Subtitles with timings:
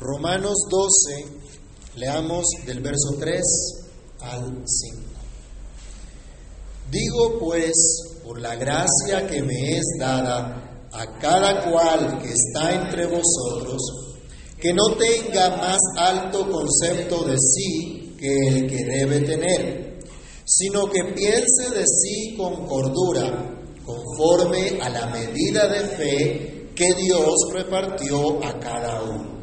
[0.00, 1.26] Romanos 12,
[1.96, 3.42] leamos del verso 3
[4.20, 5.02] al 5.
[6.90, 7.74] Digo pues,
[8.24, 13.82] por la gracia que me es dada a cada cual que está entre vosotros,
[14.58, 19.98] que no tenga más alto concepto de sí que el que debe tener,
[20.46, 23.54] sino que piense de sí con cordura,
[23.84, 29.39] conforme a la medida de fe que Dios repartió a cada uno.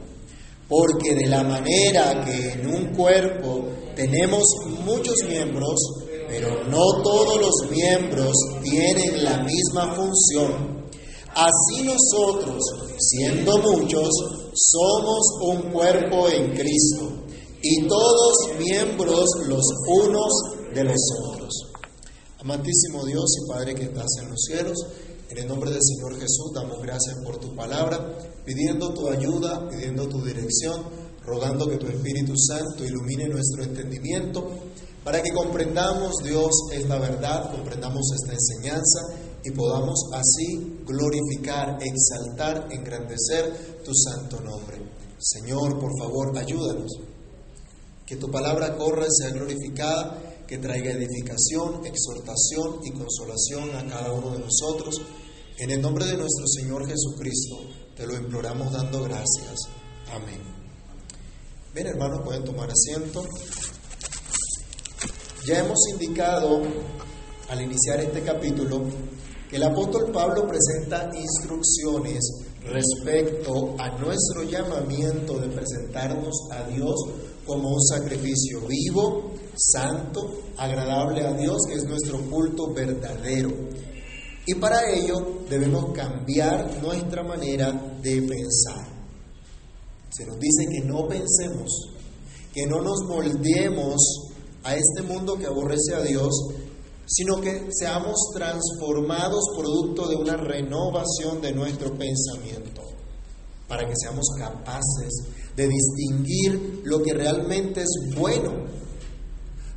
[0.68, 4.44] Porque de la manera que en un cuerpo tenemos
[4.86, 5.80] muchos miembros,
[6.28, 10.86] pero no todos los miembros tienen la misma función,
[11.34, 12.61] así nosotros,
[13.00, 14.10] siendo muchos,
[14.54, 17.24] somos un cuerpo en Cristo
[17.61, 19.64] y todos miembros los
[20.04, 20.32] unos
[20.74, 21.54] de los otros.
[22.39, 24.78] Amantísimo Dios y Padre que estás en los cielos,
[25.30, 30.07] en el nombre del Señor Jesús damos gracias por tu palabra, pidiendo tu ayuda, pidiendo
[30.07, 30.83] tu dirección,
[31.25, 34.49] rogando que tu Espíritu Santo ilumine nuestro entendimiento
[35.03, 38.99] para que comprendamos, Dios, esta verdad, comprendamos esta enseñanza
[39.44, 44.81] y podamos así glorificar, exaltar, engrandecer tu santo nombre.
[45.19, 46.91] Señor, por favor, ayúdanos.
[48.05, 54.13] Que tu palabra corra y sea glorificada que traiga edificación, exhortación y consolación a cada
[54.13, 55.02] uno de nosotros.
[55.57, 57.57] En el nombre de nuestro Señor Jesucristo,
[57.98, 59.56] te lo imploramos dando gracias.
[60.14, 60.40] Amén.
[61.73, 63.26] Bien, hermanos, pueden tomar asiento.
[65.45, 66.62] Ya hemos indicado
[67.50, 68.84] al iniciar este capítulo
[69.50, 72.20] que el apóstol Pablo presenta instrucciones
[72.64, 76.95] respecto a nuestro llamamiento de presentarnos a Dios
[77.45, 83.50] como un sacrificio vivo, santo, agradable a Dios, que es nuestro culto verdadero.
[84.50, 87.70] Y para ello debemos cambiar nuestra manera
[88.02, 88.88] de pensar.
[90.09, 91.70] Se nos dice que no pensemos,
[92.53, 93.98] que no nos moldeemos
[94.64, 96.31] a este mundo que aborrece a Dios,
[97.06, 102.84] sino que seamos transformados producto de una renovación de nuestro pensamiento,
[103.68, 105.13] para que seamos capaces
[105.57, 108.53] de distinguir lo que realmente es bueno,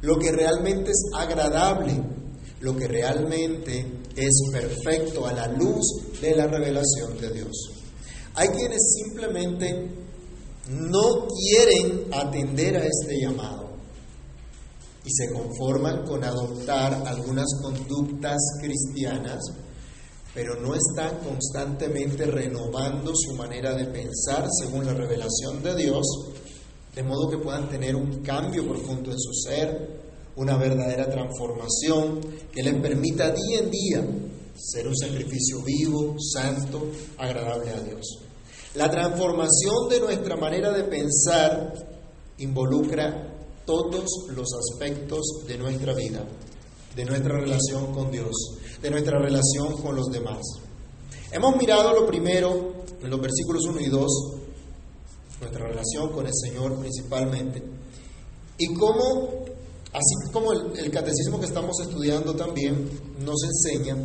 [0.02, 2.00] lo que realmente es agradable,
[2.60, 5.84] lo que realmente es perfecto a la luz
[6.20, 7.70] de la revelación de Dios.
[8.34, 9.88] Hay quienes simplemente
[10.68, 13.70] no quieren atender a este llamado
[15.04, 19.42] y se conforman con adoptar algunas conductas cristianas,
[20.34, 26.06] pero no están constantemente renovando su manera de pensar según la revelación de Dios,
[26.94, 30.09] de modo que puedan tener un cambio profundo en su ser,
[30.40, 32.18] una verdadera transformación
[32.50, 34.04] que les permita día en día
[34.56, 36.82] ser un sacrificio vivo, santo,
[37.18, 38.20] agradable a Dios.
[38.74, 41.74] La transformación de nuestra manera de pensar
[42.38, 43.36] involucra
[43.66, 46.24] todos los aspectos de nuestra vida,
[46.96, 48.32] de nuestra relación con Dios,
[48.80, 50.40] de nuestra relación con los demás.
[51.32, 54.10] Hemos mirado lo primero en los versículos 1 y 2,
[55.40, 57.62] nuestra relación con el Señor principalmente,
[58.56, 59.49] y cómo,
[59.92, 62.88] así como el, catecismo que estamos estudiando también
[63.24, 63.96] nos enseña,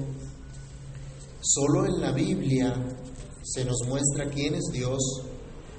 [1.42, 2.76] solo en la Biblia
[3.44, 5.02] se nos muestra quién es Dios,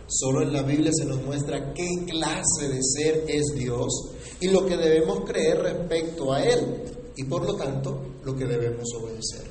[0.09, 3.93] Solo en la Biblia se nos muestra qué clase de ser es Dios
[4.41, 6.85] y lo que debemos creer respecto a Él
[7.17, 9.51] y por lo tanto lo que debemos obedecer.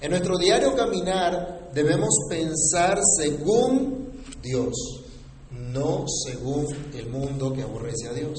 [0.00, 4.72] En nuestro diario caminar debemos pensar según Dios,
[5.50, 8.38] no según el mundo que aborrece a Dios.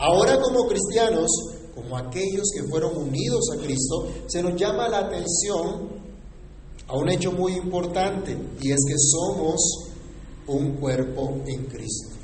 [0.00, 1.28] Ahora como cristianos,
[1.74, 5.90] como aquellos que fueron unidos a Cristo, se nos llama la atención
[6.88, 9.60] a un hecho muy importante y es que somos
[10.46, 12.16] un cuerpo en Cristo.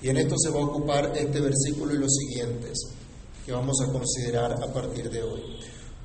[0.00, 2.78] Y en esto se va a ocupar este versículo y los siguientes
[3.44, 5.42] que vamos a considerar a partir de hoy.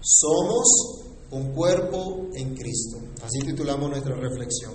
[0.02, 0.66] Somos
[1.32, 2.98] un cuerpo en Cristo.
[3.24, 4.74] Así titulamos nuestra reflexión.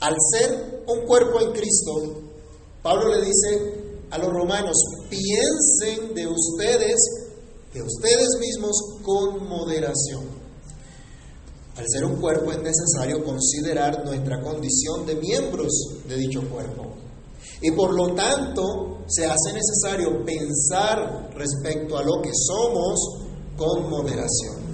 [0.00, 2.20] Al ser un cuerpo en Cristo,
[2.82, 3.79] Pablo le dice
[4.10, 4.76] a los romanos,
[5.08, 6.96] piensen de ustedes,
[7.72, 10.40] de ustedes mismos con moderación.
[11.76, 15.72] Al ser un cuerpo es necesario considerar nuestra condición de miembros
[16.08, 16.86] de dicho cuerpo.
[17.62, 22.98] Y por lo tanto se hace necesario pensar respecto a lo que somos
[23.56, 24.70] con moderación.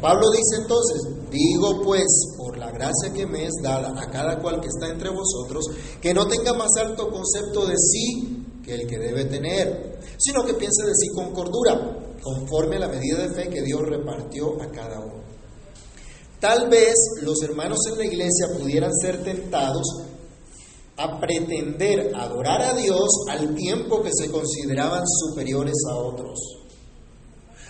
[0.00, 2.06] Pablo dice entonces, digo pues,
[2.36, 5.64] por la gracia que me es dada a cada cual que está entre vosotros,
[6.00, 8.37] que no tenga más alto concepto de sí
[8.68, 12.88] que el que debe tener, sino que piense de sí con cordura, conforme a la
[12.88, 15.22] medida de fe que Dios repartió a cada uno.
[16.38, 19.86] Tal vez los hermanos en la iglesia pudieran ser tentados
[20.98, 26.38] a pretender adorar a Dios al tiempo que se consideraban superiores a otros,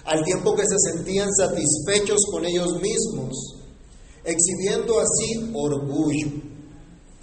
[0.05, 3.37] al tiempo que se sentían satisfechos con ellos mismos,
[4.25, 6.29] exhibiendo así orgullo,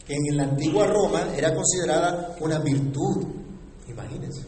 [0.07, 3.44] que en la antigua Roma era considerada una virtud,
[3.87, 4.41] imagínense.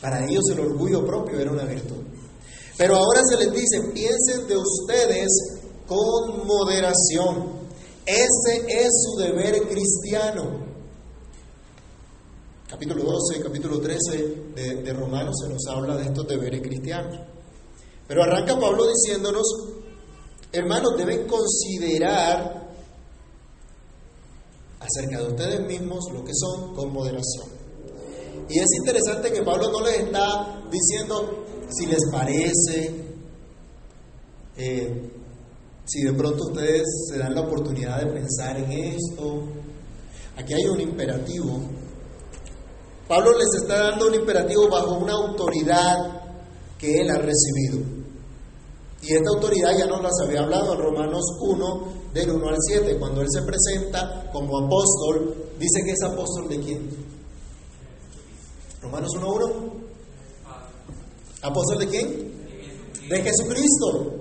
[0.00, 2.02] Para ellos el orgullo propio era una virtud.
[2.76, 5.28] Pero ahora se les dice, piensen de ustedes
[5.86, 7.64] con moderación.
[8.04, 10.64] Ese es su deber cristiano.
[12.68, 14.18] Capítulo 12, capítulo 13
[14.54, 17.20] de, de, Romanos se nos habla de estos deberes cristianos.
[18.08, 19.46] Pero arranca Pablo diciéndonos,
[20.50, 22.68] hermanos, deben considerar
[24.80, 27.53] acerca de ustedes mismos lo que son con moderación.
[28.48, 32.94] Y es interesante que Pablo no les está diciendo si les parece,
[34.56, 35.10] eh,
[35.84, 39.42] si de pronto ustedes se dan la oportunidad de pensar en esto.
[40.36, 41.60] Aquí hay un imperativo.
[43.08, 46.22] Pablo les está dando un imperativo bajo una autoridad
[46.78, 48.04] que él ha recibido.
[49.02, 52.96] Y esta autoridad ya nos las había hablado en Romanos 1, del 1 al 7,
[52.98, 57.13] cuando él se presenta como apóstol, dice que es apóstol de quién?
[58.84, 59.46] Romanos 1, 1.
[61.40, 62.08] ¿Apóstol de quién?
[63.08, 64.20] De Jesucristo.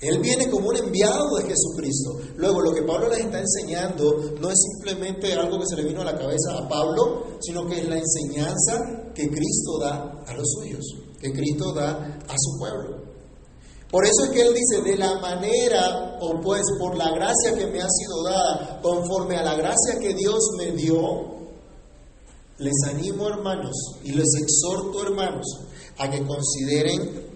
[0.00, 2.20] Él viene como un enviado de Jesucristo.
[2.36, 6.02] Luego, lo que Pablo les está enseñando no es simplemente algo que se le vino
[6.02, 10.46] a la cabeza a Pablo, sino que es la enseñanza que Cristo da a los
[10.52, 10.84] suyos,
[11.20, 13.00] que Cristo da a su pueblo.
[13.90, 17.66] Por eso es que Él dice, de la manera, o pues por la gracia que
[17.66, 21.39] me ha sido dada, conforme a la gracia que Dios me dio,
[22.60, 23.74] les animo hermanos
[24.04, 25.46] y les exhorto hermanos
[25.98, 27.30] a que consideren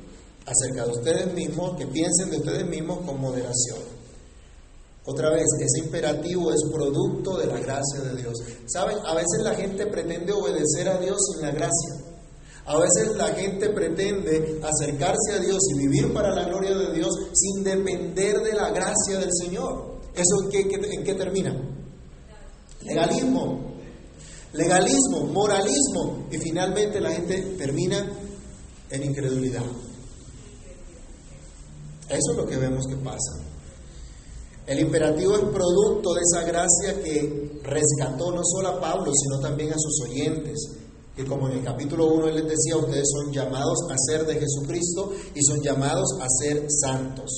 [0.47, 3.79] acerca de ustedes mismos, que piensen de ustedes mismos con moderación.
[5.06, 8.35] Otra vez, ese imperativo es producto de la gracia de Dios.
[8.67, 8.99] ¿Saben?
[9.05, 11.94] A veces la gente pretende obedecer a Dios sin la gracia.
[12.67, 17.11] A veces la gente pretende acercarse a Dios y vivir para la gloria de Dios
[17.35, 20.00] sin depender de la gracia del Señor.
[20.15, 21.55] ¿Eso en qué, en qué termina?
[22.82, 23.74] Legalismo.
[24.55, 26.27] Legalismo, moralismo.
[26.31, 28.06] Y finalmente la gente termina
[28.91, 29.65] en incredulidad.
[32.09, 33.43] Eso es lo que vemos que pasa.
[34.67, 39.73] El imperativo es producto de esa gracia que rescató no solo a Pablo, sino también
[39.73, 40.56] a sus oyentes.
[41.17, 44.35] Que como en el capítulo 1 él les decía, ustedes son llamados a ser de
[44.35, 47.31] Jesucristo y son llamados a ser santos.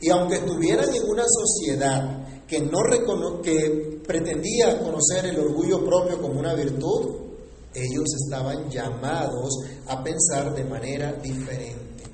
[0.00, 2.80] Y aunque estuvieran en una sociedad que, no
[3.42, 7.26] que pretendía conocer el orgullo propio como una virtud,
[7.74, 9.50] ellos estaban llamados
[9.88, 12.04] a pensar de manera diferente.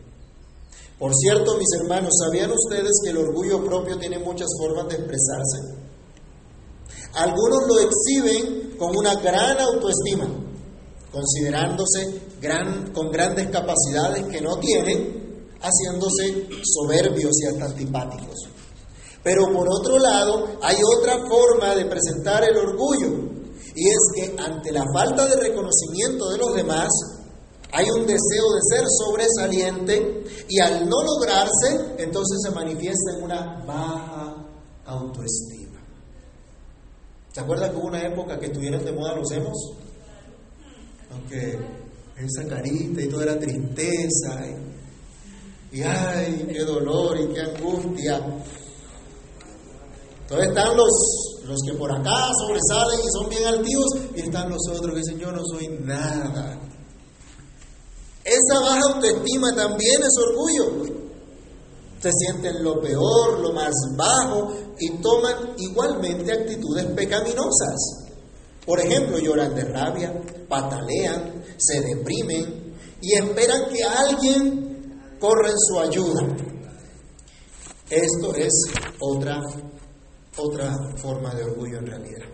[0.98, 5.82] Por cierto, mis hermanos, ¿sabían ustedes que el orgullo propio tiene muchas formas de expresarse?
[7.14, 10.28] Algunos lo exhiben con una gran autoestima,
[11.12, 18.51] considerándose gran, con grandes capacidades que no tienen, haciéndose soberbios y hasta antipáticos.
[19.22, 23.32] Pero por otro lado, hay otra forma de presentar el orgullo,
[23.74, 26.88] y es que ante la falta de reconocimiento de los demás,
[27.72, 33.64] hay un deseo de ser sobresaliente y al no lograrse, entonces se manifiesta en una
[33.64, 34.46] baja
[34.84, 35.80] autoestima.
[37.32, 39.72] ¿Se acuerdan que hubo una época que estuvieron de moda los hemos?
[41.12, 41.58] Aunque
[42.18, 44.46] esa carita y todo era tristeza
[45.72, 48.20] y ay, qué dolor y qué angustia.
[50.32, 54.60] Entonces están los, los que por acá sobresalen y son bien altivos y están los
[54.66, 56.58] otros que dicen yo no soy nada.
[58.24, 61.02] Esa baja autoestima también es orgullo.
[62.00, 68.08] Se sienten lo peor, lo más bajo y toman igualmente actitudes pecaminosas.
[68.64, 70.14] Por ejemplo, lloran de rabia,
[70.48, 76.36] patalean, se deprimen y esperan que alguien corra en su ayuda.
[77.90, 78.52] Esto es
[78.98, 79.38] otra,
[80.36, 82.26] otra forma de orgullo en realidad.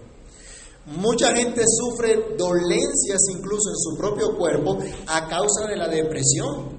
[0.86, 6.78] Mucha gente sufre dolencias incluso en su propio cuerpo a causa de la depresión.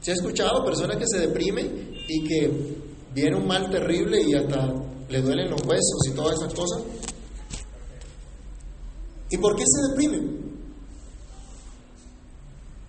[0.00, 2.76] ¿Se ha escuchado personas que se deprimen y que
[3.12, 4.72] viene un mal terrible y hasta
[5.08, 6.82] le duelen los huesos y todas esas cosas?
[9.30, 10.48] ¿Y por qué se deprimen?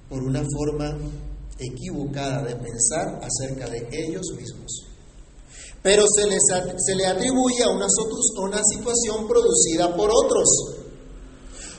[0.07, 0.97] Por una forma
[1.57, 4.88] equivocada de pensar acerca de ellos mismos
[5.81, 6.41] pero se, les,
[6.77, 10.47] se le atribuye a una, situación producida por otros.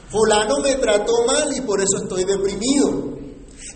[0.08, 3.18] Fulano me trató mal y por eso estoy deprimido.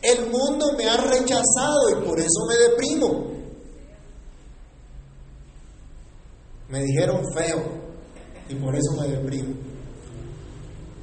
[0.02, 3.34] El mundo me ha rechazado y por eso me deprimo.
[6.68, 7.84] Me dijeron feo.
[8.48, 9.54] y por eso me deprimo.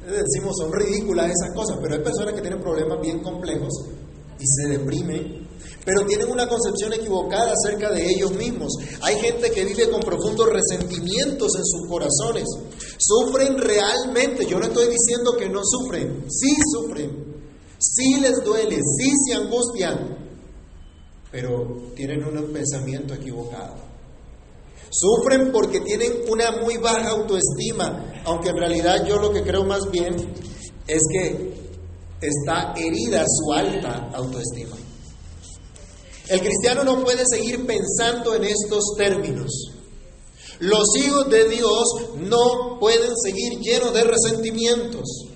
[0.05, 3.69] Decimos, son ridículas esas cosas, pero hay personas que tienen problemas bien complejos
[4.39, 5.40] y se deprimen,
[5.85, 8.73] pero tienen una concepción equivocada acerca de ellos mismos.
[9.01, 12.45] Hay gente que vive con profundos resentimientos en sus corazones.
[12.97, 17.43] Sufren realmente, yo no estoy diciendo que no sufren, sí sufren,
[17.79, 20.17] sí les duele, sí se angustian,
[21.31, 23.75] pero tienen un pensamiento equivocado.
[24.91, 29.89] Sufren porque tienen una muy baja autoestima, aunque en realidad yo lo que creo más
[29.89, 30.13] bien
[30.85, 31.53] es que
[32.21, 34.75] está herida su alta autoestima.
[36.31, 39.51] El cristiano no puede seguir pensando en estos términos.
[40.59, 41.83] Los hijos de Dios
[42.17, 45.27] no pueden seguir llenos de resentimientos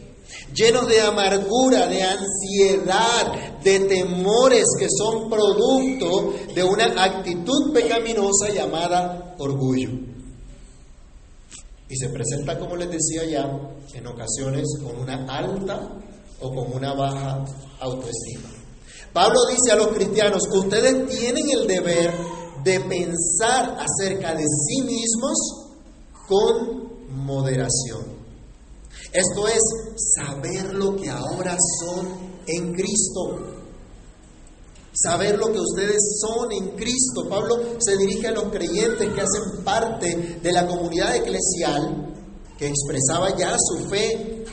[0.56, 9.36] llenos de amargura, de ansiedad, de temores que son producto de una actitud pecaminosa llamada
[9.38, 9.90] orgullo.
[11.90, 13.44] Y se presenta, como les decía ya,
[13.94, 15.88] en ocasiones con una alta
[16.40, 17.46] o con una baja
[17.80, 18.65] autoestima.
[19.16, 22.14] Pablo dice a los cristianos, ustedes tienen el deber
[22.66, 25.38] de pensar acerca de sí mismos
[26.28, 28.04] con moderación.
[29.14, 29.62] Esto es
[30.18, 32.08] saber lo que ahora son
[32.46, 33.40] en Cristo.
[34.92, 37.30] Saber lo que ustedes son en Cristo.
[37.30, 42.14] Pablo se dirige a los creyentes que hacen parte de la comunidad eclesial,
[42.58, 44.44] que expresaba ya su fe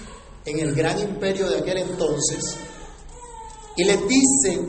[0.45, 2.59] en el gran imperio de aquel entonces.
[3.77, 4.61] Y les dice,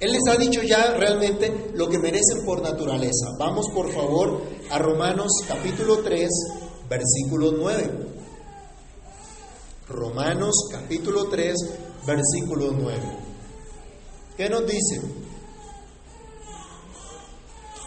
[0.00, 3.28] Él les ha dicho ya realmente lo que merecen por naturaleza.
[3.38, 6.28] Vamos por favor a Romanos capítulo 3,
[6.88, 7.90] versículo 9.
[9.88, 11.54] Romanos capítulo 3,
[12.06, 13.00] versículo 9.
[14.36, 15.00] ¿Qué nos dice?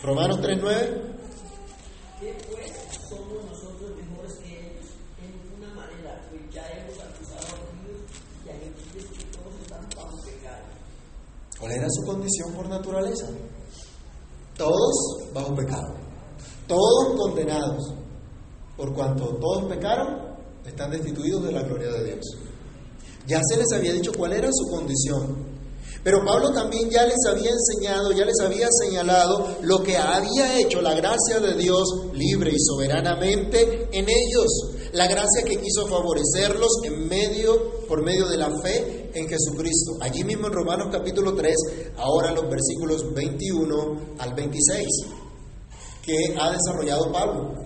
[0.03, 1.01] Romanos 3, 9.
[2.19, 2.71] ¿Qué pues
[3.09, 4.85] somos nosotros mejores que ellos?
[5.17, 8.03] En una manera, pues ya hemos acusado a Dios
[8.45, 10.63] y a Dios que todos están bajo pecado.
[11.63, 13.25] ¿Cuál era su condición por naturaleza?
[14.57, 15.93] Todos bajo pecado.
[16.67, 17.93] Todos condenados.
[18.75, 22.25] Por cuanto todos pecaron, están destituidos de la gloria de Dios.
[23.27, 25.37] Ya se les había dicho cuál era su condición.
[26.03, 30.81] Pero Pablo también ya les había enseñado, ya les había señalado lo que había hecho
[30.81, 34.49] la gracia de Dios libre y soberanamente en ellos.
[34.91, 39.97] La gracia que quiso favorecerlos en medio, por medio de la fe en Jesucristo.
[40.01, 41.55] Allí mismo en Romanos capítulo 3,
[41.97, 44.87] ahora los versículos 21 al 26,
[46.03, 47.63] que ha desarrollado Pablo.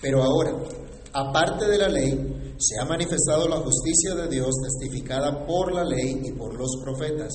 [0.00, 0.52] Pero ahora,
[1.12, 6.20] aparte de la ley, se ha manifestado la justicia de Dios testificada por la ley
[6.24, 7.32] y por los profetas.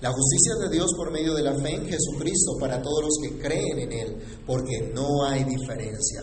[0.00, 3.38] La justicia de Dios por medio de la fe en Jesucristo para todos los que
[3.38, 6.22] creen en Él, porque no hay diferencia.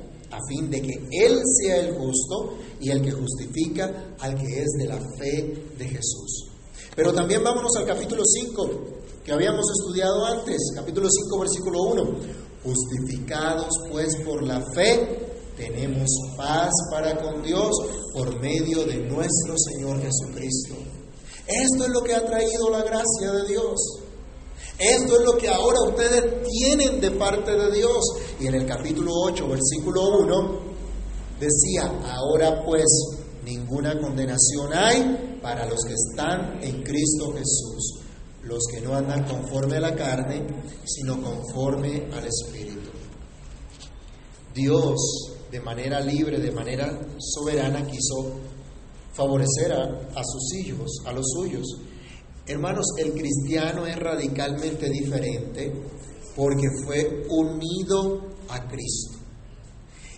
[0.31, 4.69] a fin de que Él sea el justo y el que justifica al que es
[4.77, 6.47] de la fe de Jesús.
[6.95, 8.69] Pero también vámonos al capítulo 5,
[9.23, 12.41] que habíamos estudiado antes, capítulo 5, versículo 1.
[12.63, 17.71] Justificados pues por la fe, tenemos paz para con Dios
[18.13, 20.75] por medio de nuestro Señor Jesucristo.
[21.47, 23.79] Esto es lo que ha traído la gracia de Dios.
[24.81, 28.03] Esto es lo que ahora ustedes tienen de parte de Dios.
[28.39, 30.59] Y en el capítulo 8, versículo 1,
[31.39, 32.85] decía, ahora pues
[33.45, 38.01] ninguna condenación hay para los que están en Cristo Jesús
[38.43, 40.45] los que no andan conforme a la carne,
[40.85, 42.89] sino conforme al Espíritu.
[44.53, 44.97] Dios,
[45.51, 48.39] de manera libre, de manera soberana, quiso
[49.13, 49.83] favorecer a,
[50.15, 51.65] a sus hijos, a los suyos.
[52.47, 55.71] Hermanos, el cristiano es radicalmente diferente
[56.35, 59.17] porque fue unido a Cristo.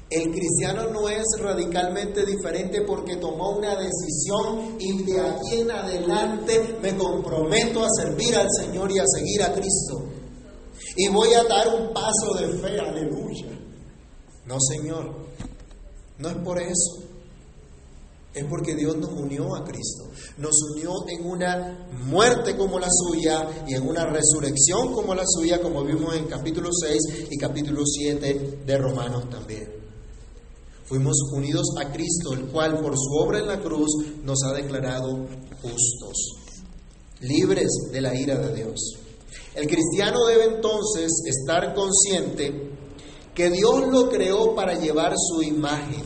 [0.09, 6.77] El cristiano no es radicalmente diferente porque tomó una decisión y de aquí en adelante
[6.81, 10.03] me comprometo a servir al Señor y a seguir a Cristo.
[10.95, 13.59] Y voy a dar un paso de fe, aleluya.
[14.45, 15.15] No, Señor,
[16.19, 17.03] no es por eso.
[18.33, 20.09] Es porque Dios nos unió a Cristo.
[20.37, 25.61] Nos unió en una muerte como la suya y en una resurrección como la suya,
[25.61, 29.69] como vimos en capítulo 6 y capítulo 7 de Romanos también.
[30.85, 33.89] Fuimos unidos a Cristo, el cual por su obra en la cruz
[34.23, 35.27] nos ha declarado
[35.61, 36.35] justos,
[37.21, 38.97] libres de la ira de Dios.
[39.55, 42.71] El cristiano debe entonces estar consciente
[43.33, 46.03] que Dios lo creó para llevar su imagen,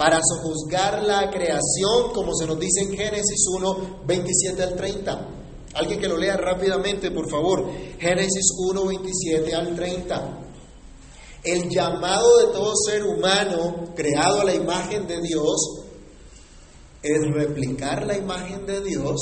[0.00, 5.28] para sojuzgar la creación, como se nos dice en Génesis 1, 27 al 30.
[5.74, 7.70] Alguien que lo lea rápidamente, por favor.
[7.98, 10.38] Génesis 1, 27 al 30.
[11.44, 15.82] El llamado de todo ser humano creado a la imagen de Dios
[17.02, 19.20] es replicar la imagen de Dios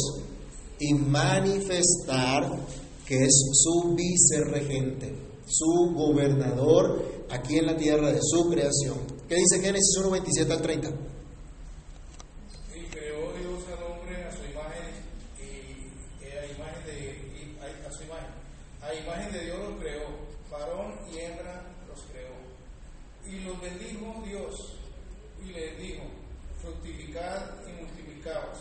[0.78, 2.56] y manifestar
[3.04, 5.12] que es su vicerregente,
[5.44, 9.17] su gobernador aquí en la tierra de su creación.
[9.28, 10.88] ¿Qué dice Génesis 1, 27 al 30?
[12.74, 14.88] Y creó Dios al hombre a su imagen
[15.36, 18.32] y, y a imagen de y a, a su imagen.
[18.80, 20.08] A imagen de Dios los creó,
[20.50, 22.32] varón y hembra los creó.
[23.26, 24.54] Y los bendijo Dios
[25.44, 26.04] y les dijo,
[26.62, 28.58] fructificad y multiplicaos,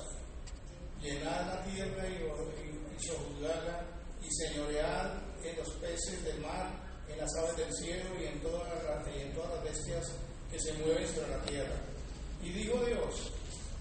[1.01, 3.85] llenad la tierra y sojuzgadla
[4.21, 5.13] y señoread
[5.45, 6.73] en los peces del mar,
[7.07, 10.59] en las aves del cielo y en todas las, y en todas las bestias que
[10.59, 11.75] se mueven sobre la tierra.
[12.41, 13.31] Y dijo Dios,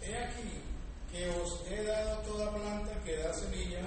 [0.03, 0.63] he aquí
[1.11, 3.83] que os he dado toda planta que da semilla,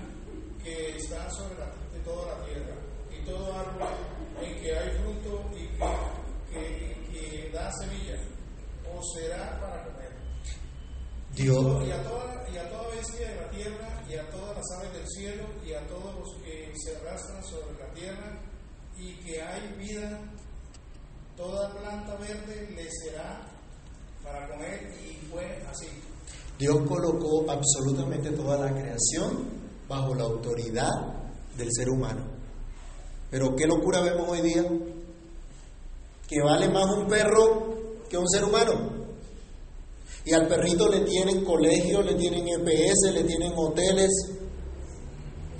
[0.63, 2.75] que está sobre la, de toda la tierra,
[3.12, 3.88] y todo árbol
[4.41, 8.15] en que hay fruto y que, que, que da semilla,
[8.95, 10.12] os será para comer.
[11.36, 11.88] Dios.
[11.88, 14.93] Y a, toda, y a toda bestia de la tierra, y a todas las aves
[14.93, 18.39] del cielo, y a todos los que se arrastran sobre la tierra,
[18.98, 20.19] y que hay vida,
[21.39, 23.39] toda planta verde le será
[24.22, 25.88] para comer, y fue así.
[26.60, 29.48] Dios colocó absolutamente toda la creación
[29.88, 30.91] bajo la autoridad
[31.58, 32.25] del ser humano.
[33.31, 34.65] Pero qué locura vemos hoy día,
[36.27, 39.00] que vale más un perro que un ser humano.
[40.25, 44.11] Y al perrito le tienen colegio, le tienen EPS, le tienen hoteles,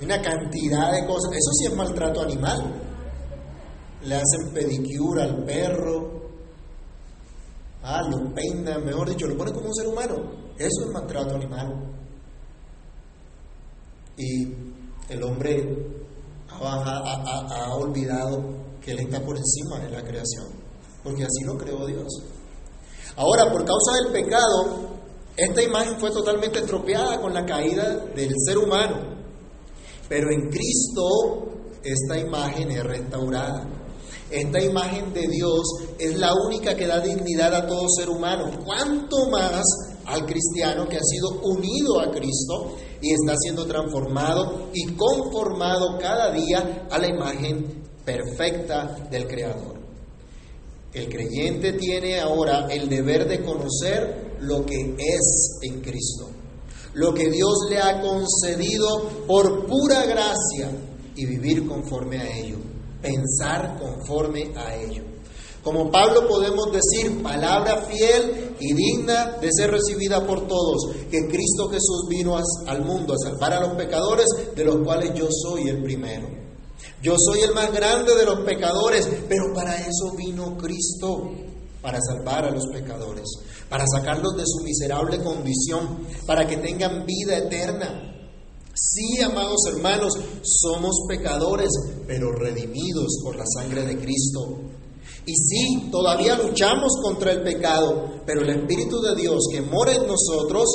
[0.02, 1.32] una cantidad de cosas.
[1.32, 2.89] Eso sí es maltrato animal.
[4.02, 6.22] Le hacen pedicure al perro,
[7.82, 10.16] ah, lo peinan, mejor dicho, lo ponen como un ser humano.
[10.58, 11.74] Eso es maltrato animal.
[14.16, 14.54] Y
[15.08, 16.00] el hombre
[16.48, 18.42] ha olvidado
[18.80, 20.46] que Él está por encima de la creación,
[21.02, 22.08] porque así lo creó Dios.
[23.16, 24.90] Ahora, por causa del pecado,
[25.36, 28.96] esta imagen fue totalmente estropeada con la caída del ser humano.
[30.08, 31.50] Pero en Cristo
[31.82, 33.66] esta imagen es restaurada.
[34.30, 35.62] Esta imagen de Dios
[35.98, 38.50] es la única que da dignidad a todo ser humano.
[38.64, 39.64] ¿Cuánto más
[40.06, 46.30] al cristiano que ha sido unido a Cristo y está siendo transformado y conformado cada
[46.32, 49.80] día a la imagen perfecta del Creador?
[50.92, 56.30] El creyente tiene ahora el deber de conocer lo que es en Cristo,
[56.94, 60.70] lo que Dios le ha concedido por pura gracia
[61.16, 62.56] y vivir conforme a ello,
[63.00, 65.04] pensar conforme a ello.
[65.62, 71.68] Como Pablo podemos decir, palabra fiel y digna de ser recibida por todos, que Cristo
[71.68, 75.82] Jesús vino al mundo a salvar a los pecadores, de los cuales yo soy el
[75.82, 76.28] primero.
[77.02, 81.30] Yo soy el más grande de los pecadores, pero para eso vino Cristo,
[81.82, 83.26] para salvar a los pecadores,
[83.68, 88.19] para sacarlos de su miserable condición, para que tengan vida eterna.
[88.82, 91.68] Sí, amados hermanos, somos pecadores,
[92.06, 94.56] pero redimidos por la sangre de Cristo.
[95.26, 100.06] Y sí, todavía luchamos contra el pecado, pero el Espíritu de Dios que mora en
[100.06, 100.66] nosotros,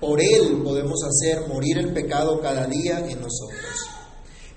[0.00, 3.82] por Él podemos hacer morir el pecado cada día en nosotros.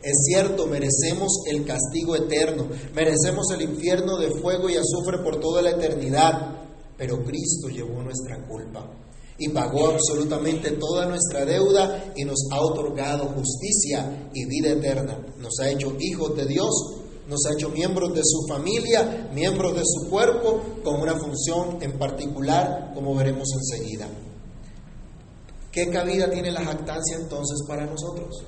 [0.04, 5.64] Es cierto, merecemos el castigo eterno, merecemos el infierno de fuego y azufre por toda
[5.64, 8.88] la eternidad, pero Cristo llevó nuestra culpa
[9.38, 15.18] y pagó absolutamente toda nuestra deuda y nos ha otorgado justicia y vida eterna.
[15.38, 16.72] Nos ha hecho hijos de Dios,
[17.28, 22.00] nos ha hecho miembros de su familia, miembros de su cuerpo, con una función en
[22.00, 24.08] particular, como veremos enseguida.
[25.72, 28.44] ¿Qué cabida tiene la jactancia entonces para nosotros?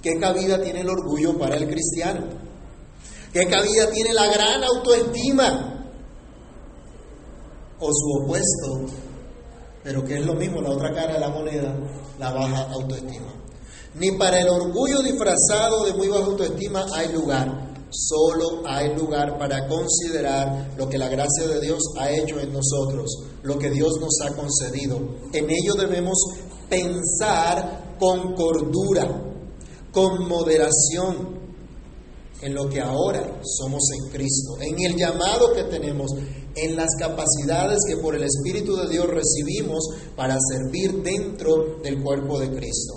[0.00, 2.24] ¿Qué cabida tiene el orgullo para el cristiano?
[3.32, 5.86] ¿Qué cabida tiene la gran autoestima?
[7.78, 8.86] O su opuesto,
[9.82, 11.74] pero que es lo mismo, la otra cara de la moneda,
[12.18, 13.32] la baja autoestima.
[13.94, 19.66] Ni para el orgullo disfrazado de muy baja autoestima hay lugar, solo hay lugar para
[19.66, 24.20] considerar lo que la gracia de Dios ha hecho en nosotros, lo que Dios nos
[24.22, 25.00] ha concedido.
[25.32, 26.18] En ello debemos
[26.68, 29.08] pensar con cordura,
[29.92, 31.39] con moderación,
[32.42, 36.10] en lo que ahora somos en Cristo, en el llamado que tenemos,
[36.54, 42.38] en las capacidades que por el Espíritu de Dios recibimos para servir dentro del cuerpo
[42.38, 42.94] de Cristo.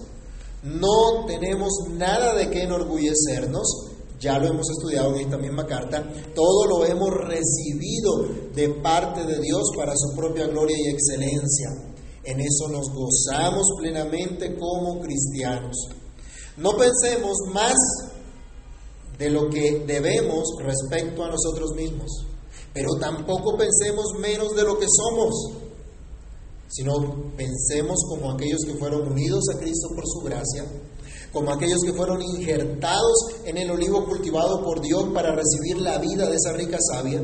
[0.64, 3.68] No tenemos nada de qué enorgullecernos,
[4.20, 9.42] ya lo hemos estudiado en esta misma carta, todo lo hemos recibido de parte de
[9.42, 11.70] Dios para su propia gloria y excelencia.
[12.24, 15.76] En eso nos gozamos plenamente como cristianos.
[16.56, 17.74] No pensemos más
[19.24, 22.26] de lo que debemos respecto a nosotros mismos,
[22.74, 25.34] pero tampoco pensemos menos de lo que somos,
[26.68, 30.66] sino pensemos como aquellos que fueron unidos a Cristo por su gracia,
[31.32, 33.14] como aquellos que fueron injertados
[33.46, 37.22] en el olivo cultivado por Dios para recibir la vida de esa rica savia.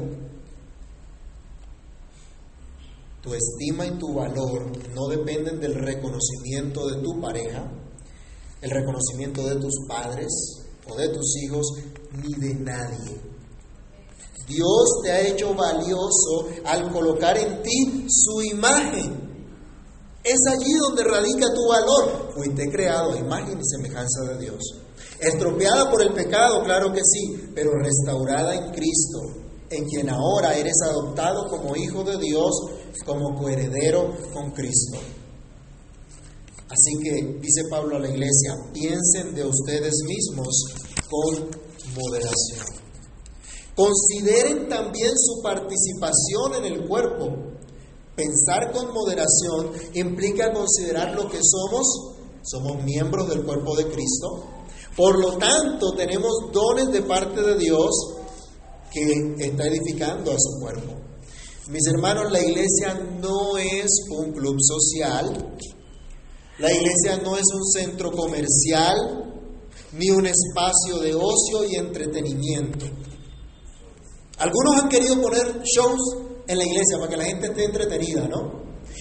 [3.22, 7.70] Tu estima y tu valor no dependen del reconocimiento de tu pareja,
[8.62, 10.59] el reconocimiento de tus padres
[10.96, 11.74] de tus hijos,
[12.14, 13.30] ni de nadie.
[14.48, 19.30] Dios te ha hecho valioso al colocar en ti su imagen.
[20.24, 22.32] Es allí donde radica tu valor.
[22.34, 24.60] Fuiste creado a imagen y semejanza de Dios.
[25.20, 29.20] Estropeada por el pecado, claro que sí, pero restaurada en Cristo,
[29.70, 32.52] en quien ahora eres adoptado como hijo de Dios,
[33.06, 34.98] como coheredero con Cristo.
[36.70, 40.66] Así que, dice Pablo a la iglesia, piensen de ustedes mismos
[41.10, 41.50] con
[41.96, 42.80] moderación.
[43.76, 47.30] Consideren también su participación en el cuerpo.
[48.16, 52.18] Pensar con moderación implica considerar lo que somos.
[52.44, 54.46] Somos miembros del cuerpo de Cristo.
[54.96, 57.90] Por lo tanto, tenemos dones de parte de Dios
[58.92, 60.94] que está edificando a su cuerpo.
[61.70, 65.56] Mis hermanos, la iglesia no es un club social,
[66.60, 68.98] la iglesia no es un centro comercial
[69.94, 72.86] ni un espacio de ocio y entretenimiento.
[74.38, 76.00] Algunos han querido poner shows
[76.48, 78.60] en la iglesia para que la gente esté entretenida, ¿no?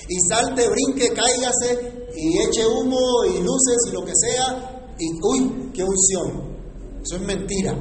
[0.08, 4.94] Y salte, brinque, cáigase y eche humo y luces y lo que sea.
[4.98, 6.58] Y uy, qué unción.
[7.02, 7.76] Eso es mentira.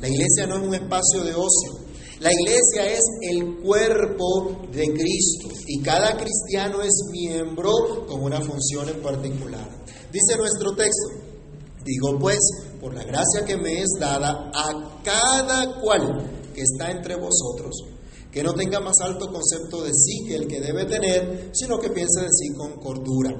[0.00, 1.87] La iglesia no es un espacio de ocio.
[2.20, 3.00] La iglesia es
[3.30, 7.70] el cuerpo de Cristo y cada cristiano es miembro
[8.08, 9.68] con una función en particular.
[10.10, 11.10] Dice nuestro texto,
[11.84, 12.40] digo pues,
[12.80, 17.84] por la gracia que me es dada a cada cual que está entre vosotros,
[18.32, 21.90] que no tenga más alto concepto de sí que el que debe tener, sino que
[21.90, 23.30] piense de sí con cordura,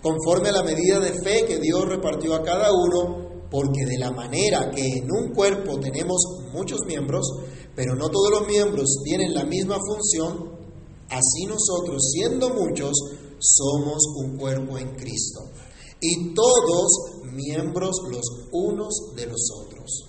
[0.00, 4.12] conforme a la medida de fe que Dios repartió a cada uno, porque de la
[4.12, 7.26] manera que en un cuerpo tenemos muchos miembros,
[7.74, 10.50] pero no todos los miembros tienen la misma función,
[11.08, 12.92] así nosotros, siendo muchos,
[13.38, 15.40] somos un cuerpo en Cristo.
[16.00, 16.90] Y todos
[17.32, 20.04] miembros los unos de los otros.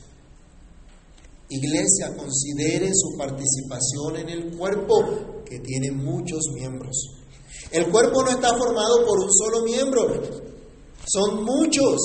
[1.50, 6.96] Iglesia, considere su participación en el cuerpo que tiene muchos miembros.
[7.72, 10.22] El cuerpo no está formado por un solo miembro,
[11.06, 12.00] son muchos.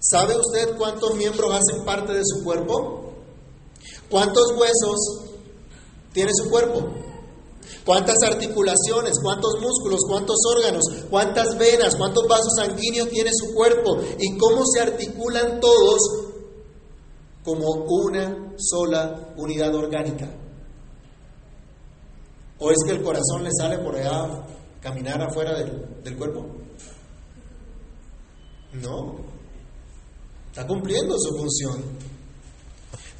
[0.00, 3.03] ¿Sabe usted cuántos miembros hacen parte de su cuerpo?
[4.10, 5.30] ¿Cuántos huesos
[6.12, 6.88] tiene su cuerpo?
[7.84, 9.14] ¿Cuántas articulaciones?
[9.22, 10.00] ¿Cuántos músculos?
[10.08, 10.82] ¿Cuántos órganos?
[11.10, 11.96] ¿Cuántas venas?
[11.96, 13.98] ¿Cuántos vasos sanguíneos tiene su cuerpo?
[14.18, 16.00] ¿Y cómo se articulan todos
[17.44, 20.30] como una sola unidad orgánica?
[22.58, 24.46] ¿O es que el corazón le sale por allá
[24.80, 26.46] caminar afuera del, del cuerpo?
[28.72, 29.16] No.
[30.48, 31.82] Está cumpliendo su función.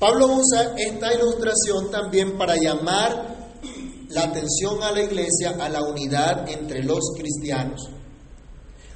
[0.05, 3.39] Pablo usa esta ilustración también para llamar
[4.11, 7.89] la atención a la iglesia a la unidad entre los cristianos.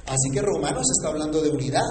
[0.05, 1.81] Así que Romanos está hablando de unidad.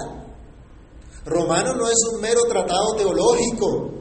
[1.25, 3.91] Romanos no es un mero tratado teológico.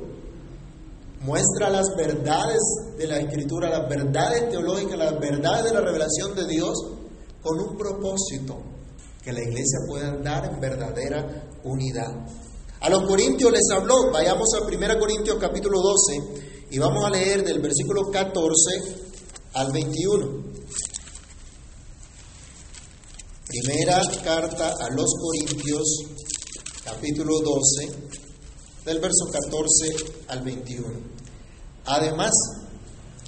[1.22, 2.60] Muestra las verdades
[2.96, 6.74] de la escritura, las verdades teológicas, las verdades de la revelación de Dios
[7.42, 8.56] con un propósito,
[9.24, 12.24] que la iglesia pueda andar en verdadera unidad.
[12.80, 17.44] A los corintios les habló, vayamos a 1 Corintios capítulo 12 y vamos a leer
[17.44, 18.54] del versículo 14
[19.54, 20.44] al 21.
[23.48, 26.04] Primera carta a los Corintios
[26.84, 27.98] capítulo 12
[28.84, 30.88] del verso 14 al 21.
[31.86, 32.30] Además,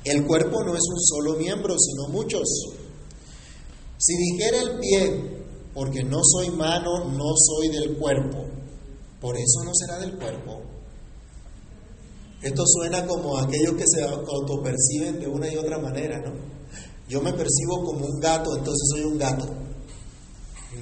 [0.04, 2.48] el cuerpo no es un solo miembro, sino muchos.
[3.98, 8.46] Si dijera el pie, porque no soy mano, no soy del cuerpo,
[9.20, 10.62] por eso no será del cuerpo.
[12.42, 16.32] Esto suena como aquellos que se autoperciben de una y otra manera, ¿no?
[17.08, 19.46] Yo me percibo como un gato, entonces soy un gato.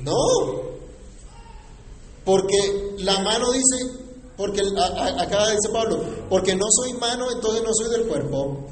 [0.04, 0.14] No,
[2.24, 3.86] porque la mano dice,
[4.36, 8.66] porque acá dice Pablo, porque no soy mano, entonces no soy del cuerpo.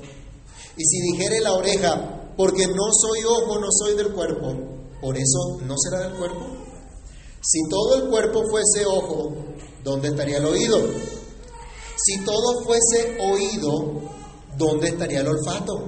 [0.76, 4.54] Y si dijere la oreja, porque no soy ojo, no soy del cuerpo,
[5.00, 6.55] por eso no será del cuerpo.
[7.48, 9.32] Si todo el cuerpo fuese ojo,
[9.84, 10.78] ¿dónde estaría el oído?
[11.96, 14.02] Si todo fuese oído,
[14.58, 15.86] ¿dónde estaría el olfato?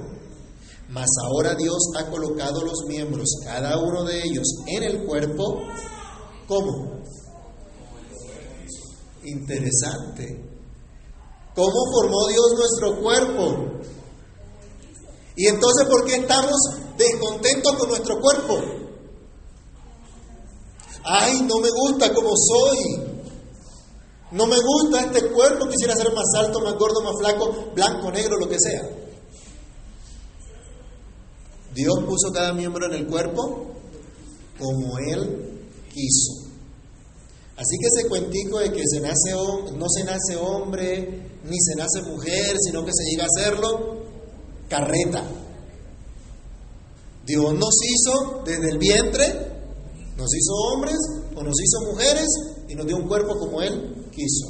[0.87, 5.63] Mas ahora Dios ha colocado los miembros, cada uno de ellos, en el cuerpo.
[6.47, 7.01] ¿Cómo?
[9.25, 10.49] Interesante.
[11.53, 13.79] ¿Cómo formó Dios nuestro cuerpo?
[15.35, 16.55] Y entonces, ¿por qué estamos
[16.97, 18.88] descontentos con nuestro cuerpo?
[21.03, 23.09] Ay, no me gusta como soy.
[24.31, 28.37] No me gusta este cuerpo, quisiera ser más alto, más gordo, más flaco, blanco, negro,
[28.37, 28.87] lo que sea.
[31.73, 33.73] Dios puso cada miembro en el cuerpo
[34.59, 36.49] como Él quiso.
[37.55, 39.33] Así que ese cuentico de que se nace,
[39.75, 44.03] no se nace hombre ni se nace mujer, sino que se llega a hacerlo,
[44.67, 45.23] carreta.
[47.25, 49.48] Dios nos hizo desde el vientre,
[50.19, 50.97] nos hizo hombres
[51.33, 52.27] o nos hizo mujeres
[52.67, 54.47] y nos dio un cuerpo como Él quiso.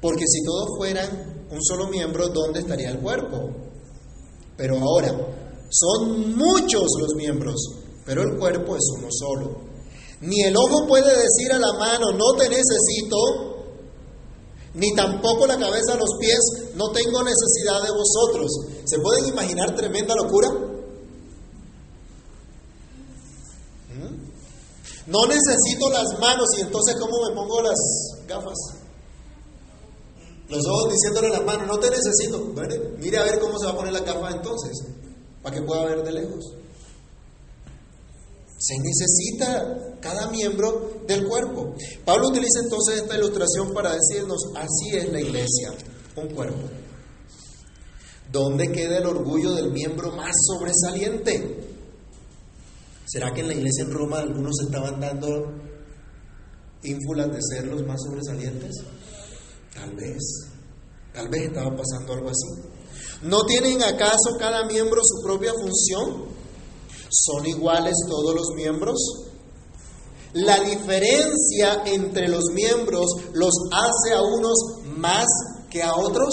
[0.00, 3.48] Porque si todos fueran un solo miembro, ¿dónde estaría el cuerpo?
[4.58, 5.10] Pero ahora,
[5.70, 7.56] son muchos los miembros,
[8.04, 9.56] pero el cuerpo es uno solo.
[10.20, 13.16] Ni el ojo puede decir a la mano, no te necesito,
[14.74, 16.38] ni tampoco la cabeza a los pies,
[16.76, 18.50] no tengo necesidad de vosotros.
[18.84, 20.73] ¿Se pueden imaginar tremenda locura?
[25.06, 27.78] No necesito las manos y entonces ¿cómo me pongo las
[28.26, 28.56] gafas?
[30.48, 32.38] Los ojos diciéndole a las manos, no te necesito.
[32.98, 34.72] Mire a ver cómo se va a poner la gafa entonces,
[35.42, 36.52] para que pueda ver de lejos.
[38.58, 41.74] Se necesita cada miembro del cuerpo.
[42.04, 45.72] Pablo utiliza entonces esta ilustración para decirnos, así es la iglesia,
[46.16, 46.68] un cuerpo.
[48.30, 51.73] ¿Dónde queda el orgullo del miembro más sobresaliente?
[53.06, 55.52] ¿Será que en la iglesia en Roma algunos estaban dando
[56.82, 58.76] ínfulas de ser los más sobresalientes?
[59.74, 60.22] Tal vez,
[61.12, 62.62] tal vez estaba pasando algo así.
[63.22, 66.24] ¿No tienen acaso cada miembro su propia función?
[67.10, 68.98] ¿Son iguales todos los miembros?
[70.32, 74.56] La diferencia entre los miembros los hace a unos
[74.96, 75.26] más
[75.70, 76.32] que a otros.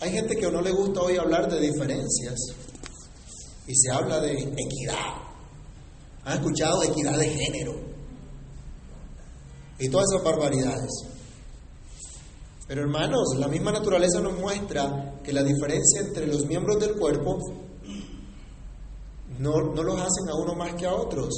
[0.00, 2.67] Hay gente que no le gusta hoy hablar de diferencias
[3.68, 4.96] y se habla de equidad.
[6.24, 7.74] ¿Han escuchado equidad de género?
[9.78, 10.90] Y todas esas barbaridades.
[12.66, 17.38] Pero hermanos, la misma naturaleza nos muestra que la diferencia entre los miembros del cuerpo
[19.38, 21.28] no, los hacen a uno más que a otros.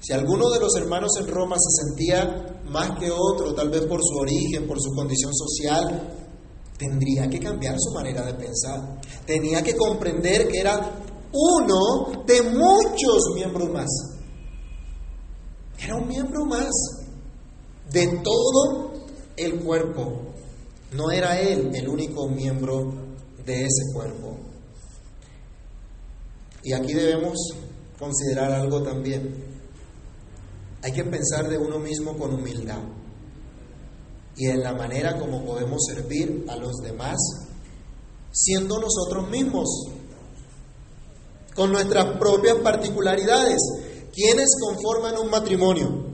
[0.00, 4.00] Si alguno de los hermanos en Roma se sentía más que otro, tal vez por
[4.02, 6.14] su origen, por su condición social,
[6.76, 9.00] tendría que cambiar su manera de pensar.
[9.26, 11.03] Tenía que comprender que era
[11.34, 13.90] uno de muchos miembros más.
[15.78, 16.70] Era un miembro más
[17.90, 18.92] de todo
[19.36, 20.22] el cuerpo.
[20.92, 22.94] No era él el único miembro
[23.44, 24.36] de ese cuerpo.
[26.62, 27.36] Y aquí debemos
[27.98, 29.34] considerar algo también.
[30.82, 32.80] Hay que pensar de uno mismo con humildad
[34.36, 37.16] y en la manera como podemos servir a los demás,
[38.32, 39.68] siendo nosotros mismos,
[41.54, 43.58] con nuestras propias particularidades.
[44.12, 46.04] ¿Quiénes conforman un matrimonio?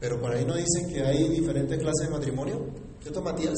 [0.00, 2.66] Pero por ahí no dicen que hay diferentes clases de matrimonio,
[3.00, 3.54] ¿cierto Matías?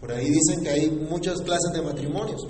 [0.00, 2.42] Por ahí dicen que hay muchas clases de matrimonios.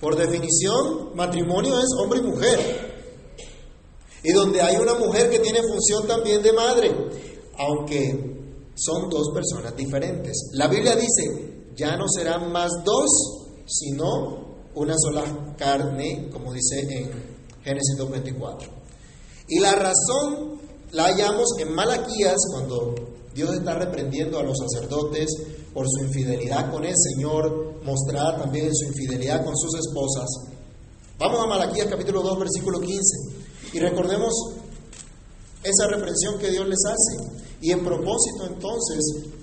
[0.00, 2.58] Por definición, matrimonio es hombre y mujer.
[4.22, 6.90] Y donde hay una mujer que tiene función también de madre,
[7.58, 8.34] aunque
[8.74, 10.50] son dos personas diferentes.
[10.54, 13.33] La Biblia dice, ya no serán más dos,
[13.66, 17.10] sino una sola carne, como dice en
[17.62, 18.68] Génesis 2.24.
[19.48, 20.60] Y la razón
[20.92, 22.94] la hallamos en Malaquías cuando
[23.34, 25.26] Dios está reprendiendo a los sacerdotes
[25.72, 30.26] por su infidelidad con el Señor, mostrada también su infidelidad con sus esposas.
[31.18, 33.00] Vamos a Malaquías capítulo 2, versículo 15,
[33.72, 34.32] y recordemos
[35.62, 37.44] esa reprensión que Dios les hace.
[37.60, 39.33] Y en propósito entonces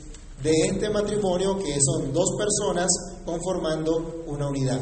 [0.43, 2.87] de este matrimonio que son dos personas
[3.25, 4.79] conformando una unidad.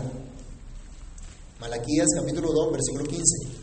[1.60, 3.59] Malaquías capítulo 2, versículo 15.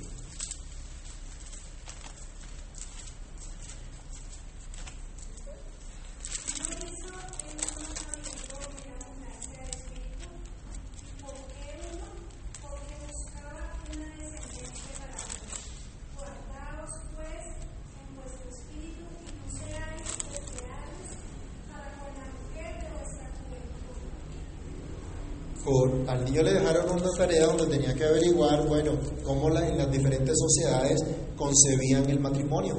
[26.07, 28.93] Al niño le dejaron una tarea donde tenía que averiguar, bueno,
[29.25, 31.01] cómo en las diferentes sociedades
[31.37, 32.77] concebían el matrimonio.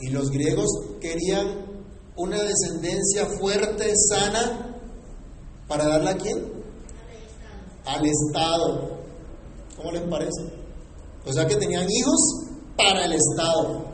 [0.00, 0.66] Y los griegos
[1.00, 1.66] querían
[2.16, 4.76] una descendencia fuerte, sana,
[5.68, 6.38] para darla a quién?
[7.86, 8.98] Al Estado.
[9.76, 10.42] ¿Cómo les parece?
[11.26, 13.84] O sea que tenían hijos para el Estado.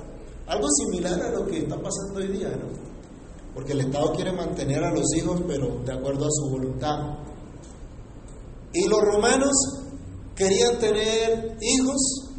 [0.47, 2.86] Algo similar a lo que está pasando hoy día, ¿no?
[3.57, 7.17] Porque el Estado quiere mantener a los hijos, pero de acuerdo a su voluntad.
[8.75, 9.51] Y los romanos
[10.35, 12.35] querían tener hijos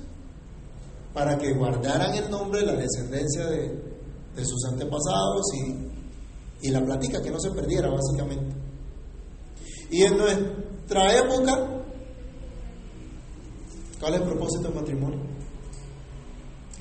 [1.16, 7.32] para que guardaran el nombre, la descendencia de, sus antepasados y, y la plática que
[7.32, 8.56] no se perdiera, básicamente.
[9.90, 11.84] Y en nuestra época,
[14.00, 15.20] ¿cuál es el propósito del matrimonio?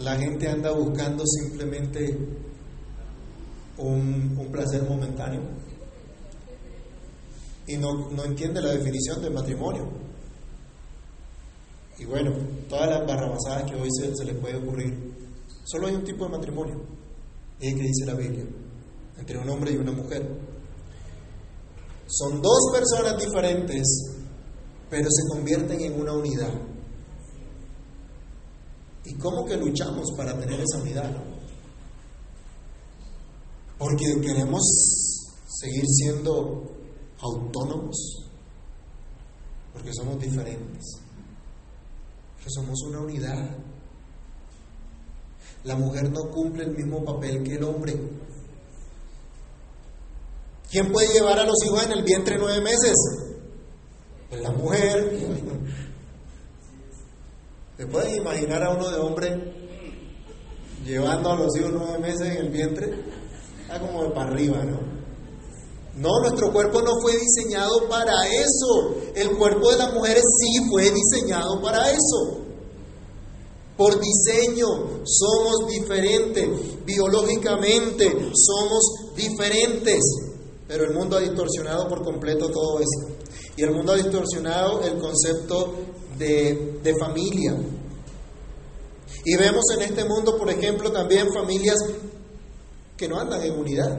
[0.00, 2.45] La gente anda buscando simplemente
[3.78, 5.42] un, un placer momentáneo
[7.66, 9.88] y no, no, entiende la definición del matrimonio.
[11.98, 12.32] Y bueno,
[12.68, 14.94] todas las barrabasadas que hoy se, se les puede ocurrir.
[15.64, 16.80] Solo hay un tipo de matrimonio,
[17.58, 18.44] es el que dice la Biblia,
[19.18, 20.22] entre un hombre y una mujer.
[22.06, 24.14] Son dos personas diferentes,
[24.88, 26.52] pero se convierten en una unidad.
[29.04, 31.10] ¿Y cómo que luchamos para tener esa unidad?
[33.78, 34.62] Porque queremos
[35.46, 36.62] seguir siendo
[37.20, 37.96] autónomos,
[39.72, 41.00] porque somos diferentes,
[42.42, 43.50] que somos una unidad.
[45.64, 47.94] La mujer no cumple el mismo papel que el hombre.
[50.70, 52.94] ¿Quién puede llevar a los hijos en el vientre nueve meses?
[54.28, 55.18] Pues la mujer.
[57.76, 59.52] ¿Se pueden imaginar a uno de hombre
[60.84, 63.15] llevando a los hijos nueve meses en el vientre?
[63.66, 64.78] Está como de para arriba, ¿no?
[65.96, 68.94] No, nuestro cuerpo no fue diseñado para eso.
[69.14, 72.42] El cuerpo de las mujeres sí fue diseñado para eso.
[73.76, 74.66] Por diseño
[75.04, 76.48] somos diferentes,
[76.84, 80.00] biológicamente somos diferentes.
[80.68, 83.16] Pero el mundo ha distorsionado por completo todo eso.
[83.56, 85.74] Y el mundo ha distorsionado el concepto
[86.18, 87.56] de, de familia.
[89.24, 91.78] Y vemos en este mundo, por ejemplo, también familias
[92.96, 93.98] que no andan en unidad.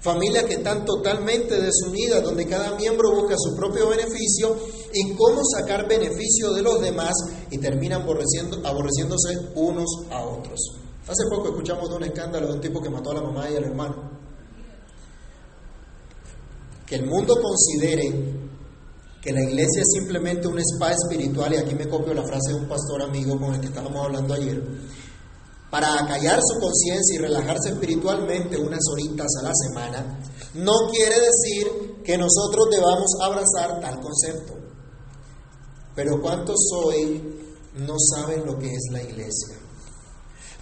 [0.00, 4.56] Familias que están totalmente desunidas, donde cada miembro busca su propio beneficio
[4.92, 7.12] y cómo sacar beneficio de los demás
[7.50, 10.58] y terminan aborreciéndose unos a otros.
[11.06, 13.56] Hace poco escuchamos de un escándalo de un tipo que mató a la mamá y
[13.56, 14.10] al hermano.
[16.86, 18.42] Que el mundo considere
[19.20, 22.56] que la iglesia es simplemente un spa espiritual, y aquí me copio la frase de
[22.56, 24.60] un pastor amigo con el que estábamos hablando ayer,
[25.72, 30.20] para acallar su conciencia y relajarse espiritualmente unas horitas a la semana,
[30.52, 34.52] no quiere decir que nosotros debamos abrazar tal concepto.
[35.94, 37.22] Pero ¿cuántos hoy
[37.78, 39.56] no saben lo que es la iglesia?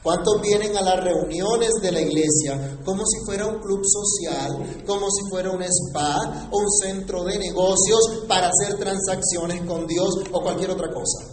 [0.01, 5.11] ¿Cuántos vienen a las reuniones de la iglesia como si fuera un club social, como
[5.11, 10.41] si fuera un spa o un centro de negocios para hacer transacciones con Dios o
[10.41, 11.27] cualquier otra cosa?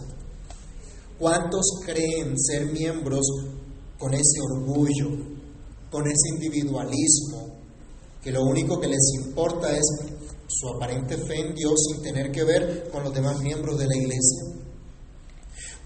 [1.16, 3.24] ¿Cuántos creen ser miembros
[3.98, 5.08] con ese orgullo,
[5.90, 7.58] con ese individualismo,
[8.22, 9.84] que lo único que les importa es
[10.48, 13.96] su aparente fe en Dios sin tener que ver con los demás miembros de la
[13.96, 14.44] iglesia?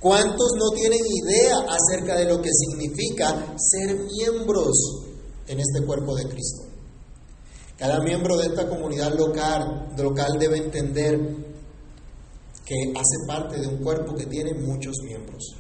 [0.01, 5.05] ¿Cuántos no tienen idea acerca de lo que significa ser miembros
[5.47, 6.65] en este cuerpo de Cristo?
[7.79, 11.19] Cada miembro de esta comunidad local, local debe entender
[12.65, 15.57] que hace parte de un cuerpo que tiene muchos miembros.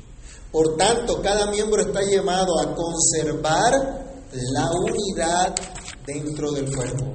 [0.52, 3.72] Por tanto, cada miembro está llamado a conservar
[4.52, 5.54] la unidad
[6.06, 7.06] dentro del cuerpo.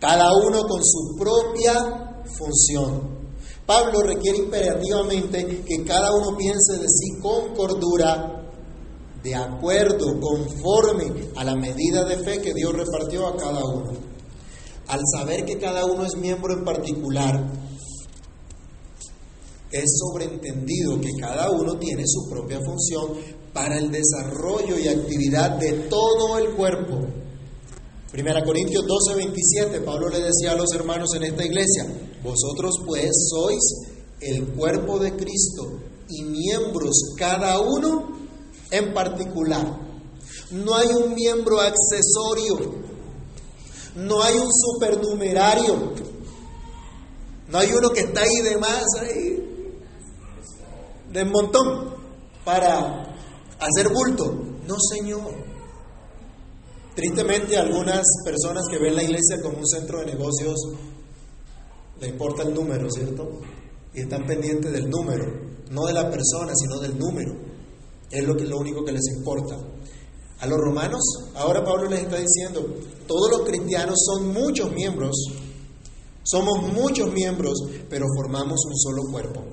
[0.00, 3.24] Cada uno con su propia función.
[3.64, 8.42] Pablo requiere imperativamente que cada uno piense de sí con cordura,
[9.22, 13.92] de acuerdo, conforme a la medida de fe que Dios repartió a cada uno.
[14.88, 17.42] Al saber que cada uno es miembro en particular,
[19.82, 23.18] es sobreentendido que cada uno tiene su propia función
[23.52, 27.06] para el desarrollo y actividad de todo el cuerpo.
[28.10, 31.86] Primera Corintios 12, 27, Pablo le decía a los hermanos en esta iglesia,
[32.22, 33.62] vosotros pues sois
[34.20, 38.16] el cuerpo de Cristo y miembros cada uno
[38.70, 39.80] en particular.
[40.50, 42.74] No hay un miembro accesorio,
[43.96, 45.92] no hay un supernumerario,
[47.48, 48.84] no hay uno que está ahí de más,
[51.14, 51.94] de montón,
[52.44, 53.14] para
[53.60, 54.34] hacer bulto.
[54.66, 55.32] No, Señor.
[56.96, 60.56] Tristemente algunas personas que ven la iglesia como un centro de negocios
[62.00, 63.40] le importa el número, ¿cierto?
[63.94, 65.24] Y están pendientes del número,
[65.70, 67.32] no de la persona, sino del número.
[68.10, 69.56] Es lo, que, lo único que les importa.
[70.40, 71.00] A los romanos,
[71.36, 72.60] ahora Pablo les está diciendo,
[73.06, 75.16] todos los cristianos son muchos miembros,
[76.24, 77.54] somos muchos miembros,
[77.88, 79.44] pero formamos un solo cuerpo.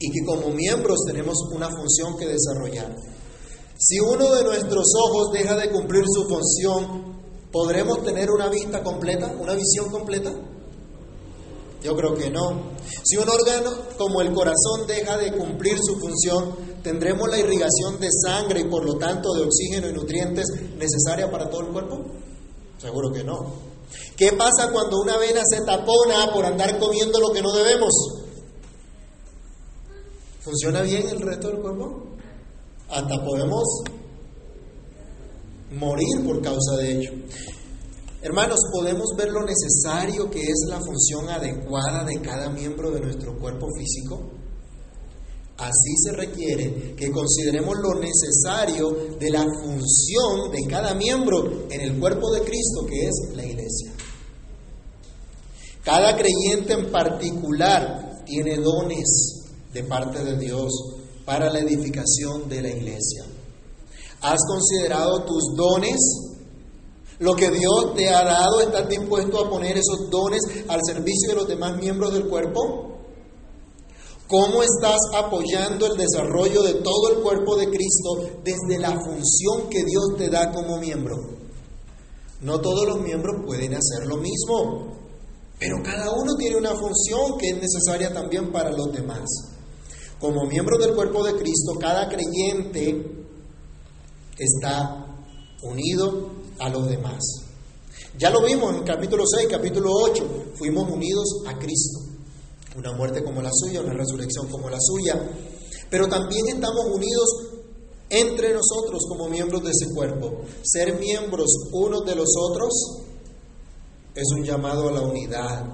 [0.00, 2.96] Y que como miembros tenemos una función que desarrollar.
[3.78, 7.20] Si uno de nuestros ojos deja de cumplir su función,
[7.52, 10.32] ¿podremos tener una vista completa, una visión completa?
[11.82, 12.72] Yo creo que no.
[13.02, 18.08] Si un órgano como el corazón deja de cumplir su función, ¿tendremos la irrigación de
[18.10, 20.46] sangre y por lo tanto de oxígeno y nutrientes
[20.76, 22.04] necesaria para todo el cuerpo?
[22.78, 23.70] Seguro que no.
[24.16, 27.92] ¿Qué pasa cuando una vena se tapona por andar comiendo lo que no debemos?
[30.40, 32.02] ¿Funciona bien el resto del cuerpo?
[32.88, 33.62] Hasta podemos
[35.70, 37.10] morir por causa de ello.
[38.22, 43.38] Hermanos, podemos ver lo necesario que es la función adecuada de cada miembro de nuestro
[43.38, 44.30] cuerpo físico.
[45.58, 52.00] Así se requiere que consideremos lo necesario de la función de cada miembro en el
[52.00, 53.92] cuerpo de Cristo, que es la iglesia.
[55.84, 59.39] Cada creyente en particular tiene dones
[59.72, 60.72] de parte de Dios
[61.24, 63.24] para la edificación de la iglesia.
[64.22, 65.98] ¿Has considerado tus dones?
[67.20, 71.34] Lo que Dios te ha dado, ¿estás dispuesto a poner esos dones al servicio de
[71.34, 72.90] los demás miembros del cuerpo?
[74.26, 79.84] ¿Cómo estás apoyando el desarrollo de todo el cuerpo de Cristo desde la función que
[79.84, 81.16] Dios te da como miembro?
[82.40, 84.96] No todos los miembros pueden hacer lo mismo,
[85.58, 89.28] pero cada uno tiene una función que es necesaria también para los demás.
[90.20, 93.26] Como miembro del cuerpo de Cristo, cada creyente
[94.38, 95.06] está
[95.62, 97.20] unido a los demás.
[98.18, 102.00] Ya lo vimos en capítulo 6, capítulo 8, fuimos unidos a Cristo.
[102.76, 105.26] Una muerte como la suya, una resurrección como la suya.
[105.88, 107.28] Pero también estamos unidos
[108.10, 110.42] entre nosotros como miembros de ese cuerpo.
[110.62, 112.72] Ser miembros unos de los otros
[114.14, 115.64] es un llamado a la unidad,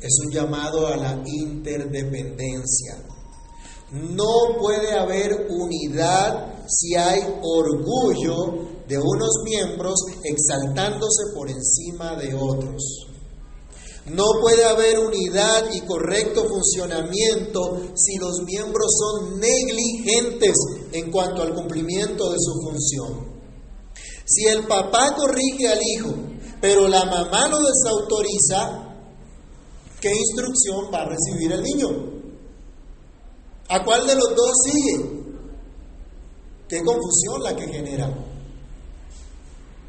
[0.00, 3.09] es un llamado a la interdependencia.
[3.92, 13.06] No puede haber unidad si hay orgullo de unos miembros exaltándose por encima de otros.
[14.06, 20.54] No puede haber unidad y correcto funcionamiento si los miembros son negligentes
[20.92, 23.40] en cuanto al cumplimiento de su función.
[24.24, 26.14] Si el papá corrige al hijo,
[26.60, 28.94] pero la mamá lo desautoriza,
[30.00, 32.19] ¿qué instrucción va a recibir el niño?
[33.70, 35.20] ¿A cuál de los dos sigue?
[36.68, 38.12] Qué confusión la que genera.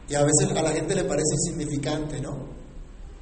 [0.08, 2.46] Y a veces a la gente le parece insignificante, ¿no?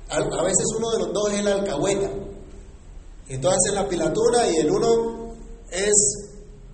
[0.10, 2.10] A, veces uno de los dos es el alcahueta.
[3.30, 5.34] Entonces la pilatura y el uno
[5.72, 6.30] es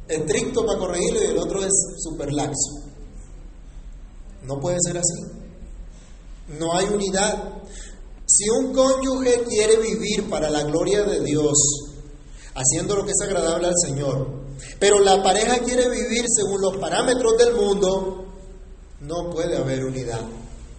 [0.08, 2.82] estricto para corregirlo y el otro es super laxo.
[4.48, 5.22] No puede ser así.
[6.58, 7.62] No hay unidad.
[8.26, 11.58] Si un cónyuge quiere vivir para la gloria de Dios,
[12.56, 14.28] haciendo lo que es agradable al Señor,
[14.80, 18.26] pero la pareja quiere vivir según los parámetros del mundo,
[19.02, 20.22] no puede haber unidad.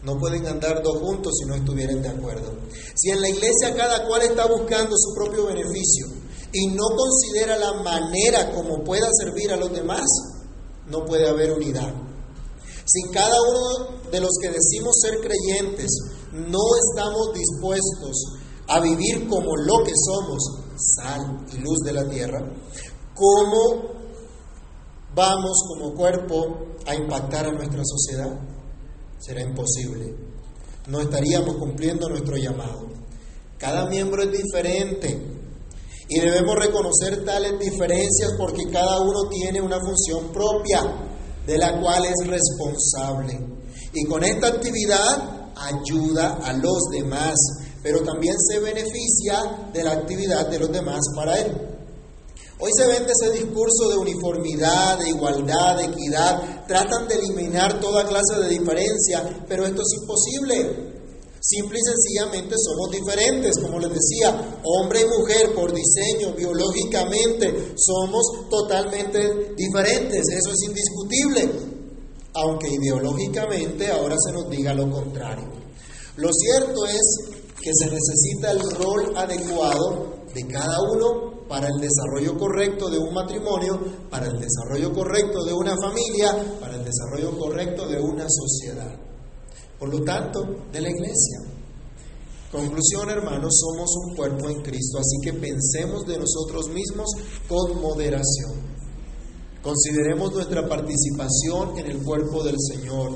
[0.02, 2.52] No pueden andar dos juntos si no estuvieran de acuerdo.
[2.94, 6.06] Si en la iglesia cada cual está buscando su propio beneficio
[6.52, 10.04] y no considera la manera como pueda servir a los demás,
[10.86, 11.92] no puede haber unidad.
[12.84, 15.90] Si cada uno de los que decimos ser creyentes
[16.32, 18.26] no estamos dispuestos
[18.68, 22.40] a vivir como lo que somos, sal y luz de la tierra,
[23.14, 23.94] ¿cómo
[25.14, 28.38] vamos como cuerpo a impactar a nuestra sociedad?
[29.18, 30.14] Será imposible.
[30.88, 32.86] No estaríamos cumpliendo nuestro llamado.
[33.58, 35.36] Cada miembro es diferente
[36.08, 40.82] y debemos reconocer tales diferencias porque cada uno tiene una función propia
[41.46, 43.38] de la cual es responsable.
[43.92, 47.34] Y con esta actividad ayuda a los demás,
[47.86, 51.52] pero también se beneficia de la actividad de los demás para él.
[52.58, 56.66] Hoy se vende ese discurso de uniformidad, de igualdad, de equidad.
[56.66, 60.94] Tratan de eliminar toda clase de diferencia, pero esto es imposible.
[61.40, 68.48] Simple y sencillamente somos diferentes, como les decía, hombre y mujer por diseño, biológicamente, somos
[68.50, 71.50] totalmente diferentes, eso es indiscutible,
[72.34, 75.66] aunque ideológicamente ahora se nos diga lo contrario.
[76.16, 77.35] Lo cierto es
[77.66, 83.12] que se necesita el rol adecuado de cada uno para el desarrollo correcto de un
[83.12, 88.94] matrimonio, para el desarrollo correcto de una familia, para el desarrollo correcto de una sociedad.
[89.80, 91.40] Por lo tanto, de la iglesia.
[92.52, 97.10] Conclusión, hermanos, somos un cuerpo en Cristo, así que pensemos de nosotros mismos
[97.48, 98.62] con moderación.
[99.60, 103.10] Consideremos nuestra participación en el cuerpo del Señor.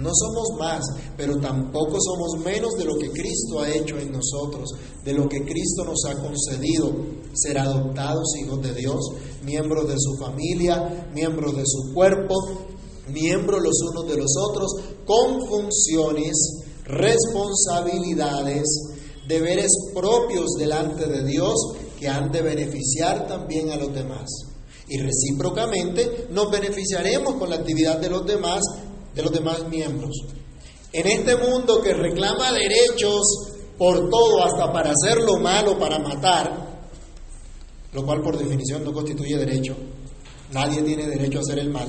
[0.00, 0.80] No somos más,
[1.14, 4.70] pero tampoco somos menos de lo que Cristo ha hecho en nosotros,
[5.04, 6.90] de lo que Cristo nos ha concedido,
[7.34, 8.98] ser adoptados hijos de Dios,
[9.44, 12.34] miembros de su familia, miembros de su cuerpo,
[13.08, 14.72] miembros los unos de los otros,
[15.04, 16.32] con funciones,
[16.84, 18.64] responsabilidades,
[19.28, 21.54] deberes propios delante de Dios
[21.98, 24.28] que han de beneficiar también a los demás.
[24.88, 28.60] Y recíprocamente nos beneficiaremos con la actividad de los demás,
[29.14, 30.16] de los demás miembros.
[30.92, 33.22] En este mundo que reclama derechos
[33.78, 36.68] por todo, hasta para hacer lo malo, para matar,
[37.92, 39.74] lo cual por definición no constituye derecho,
[40.52, 41.88] nadie tiene derecho a hacer el mal.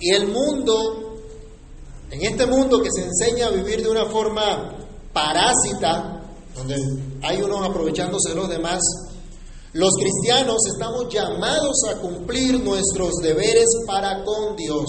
[0.00, 1.16] Y el mundo,
[2.10, 4.76] en este mundo que se enseña a vivir de una forma
[5.12, 6.22] parásita,
[6.54, 6.76] donde
[7.22, 8.80] hay unos aprovechándose de los demás,
[9.72, 14.86] los cristianos estamos llamados a cumplir nuestros deberes para con Dios,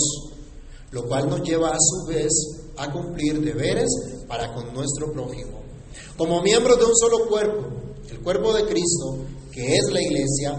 [0.92, 2.32] lo cual nos lleva a su vez
[2.78, 3.90] a cumplir deberes
[4.28, 5.60] para con nuestro prójimo.
[6.18, 7.68] Como miembros de un solo cuerpo,
[8.10, 9.18] el cuerpo de Cristo,
[9.52, 10.58] que es la iglesia,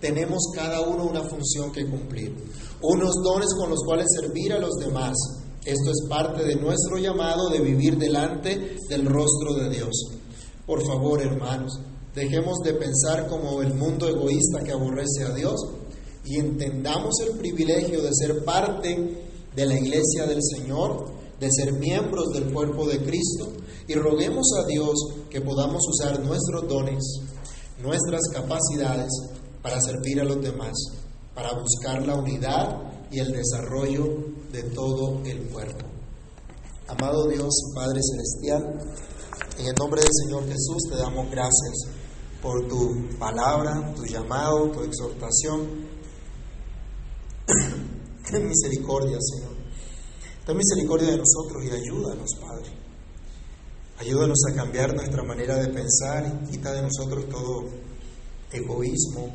[0.00, 2.34] tenemos cada uno una función que cumplir,
[2.82, 5.16] unos dones con los cuales servir a los demás.
[5.64, 9.92] Esto es parte de nuestro llamado de vivir delante del rostro de Dios.
[10.66, 11.78] Por favor, hermanos,
[12.18, 15.54] Dejemos de pensar como el mundo egoísta que aborrece a Dios
[16.24, 21.06] y entendamos el privilegio de ser parte de la iglesia del Señor,
[21.40, 23.52] de ser miembros del cuerpo de Cristo
[23.86, 24.94] y roguemos a Dios
[25.30, 27.02] que podamos usar nuestros dones,
[27.82, 29.10] nuestras capacidades
[29.62, 30.72] para servir a los demás,
[31.34, 34.04] para buscar la unidad y el desarrollo
[34.52, 35.86] de todo el cuerpo.
[36.88, 38.80] Amado Dios, Padre Celestial,
[39.58, 41.88] en el nombre del Señor Jesús te damos gracias
[42.42, 45.88] por tu palabra, tu llamado, tu exhortación.
[48.30, 49.56] Ten misericordia, Señor.
[50.44, 52.70] Ten misericordia de nosotros y ayúdanos, Padre.
[53.98, 57.64] Ayúdanos a cambiar nuestra manera de pensar y quita de nosotros todo
[58.52, 59.28] egoísmo,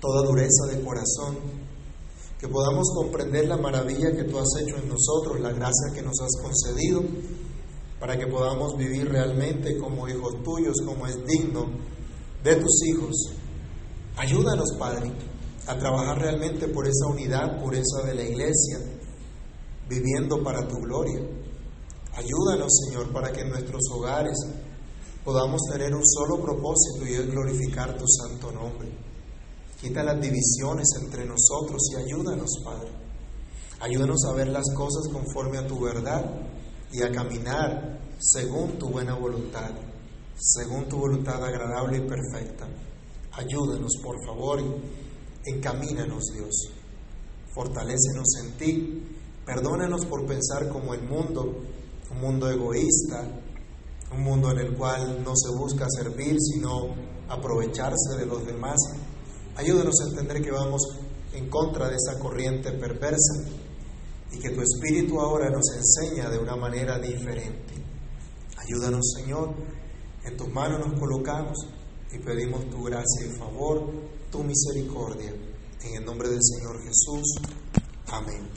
[0.00, 1.36] toda dureza de corazón,
[2.38, 6.20] que podamos comprender la maravilla que tú has hecho en nosotros, la gracia que nos
[6.20, 7.02] has concedido
[7.98, 11.66] para que podamos vivir realmente como hijos tuyos, como es digno
[12.42, 13.14] de tus hijos.
[14.16, 15.10] Ayúdanos, Padre,
[15.66, 18.78] a trabajar realmente por esa unidad, por esa de la iglesia,
[19.88, 21.20] viviendo para tu gloria.
[22.12, 24.36] Ayúdanos, Señor, para que en nuestros hogares
[25.24, 28.88] podamos tener un solo propósito y es glorificar tu santo nombre.
[29.80, 32.88] Quita las divisiones entre nosotros y ayúdanos, Padre.
[33.80, 36.24] Ayúdanos a ver las cosas conforme a tu verdad
[36.92, 39.72] y a caminar según tu buena voluntad,
[40.36, 42.66] según tu voluntad agradable y perfecta.
[43.32, 44.62] Ayúdanos, por favor,
[45.44, 46.70] encamínanos, Dios.
[47.54, 49.02] Fortalécenos en ti.
[49.44, 51.60] Perdónanos por pensar como el mundo,
[52.10, 53.28] un mundo egoísta,
[54.12, 56.94] un mundo en el cual no se busca servir, sino
[57.28, 58.76] aprovecharse de los demás.
[59.56, 60.82] Ayúdanos a entender que vamos
[61.34, 63.44] en contra de esa corriente perversa
[64.32, 67.74] y que tu Espíritu ahora nos enseña de una manera diferente.
[68.56, 69.54] Ayúdanos, Señor,
[70.24, 71.58] en tus manos nos colocamos
[72.12, 73.90] y pedimos tu gracia y favor,
[74.34, 75.32] tu misericordia.
[75.84, 77.36] En el nombre del Señor Jesús.
[78.08, 78.50] Amén.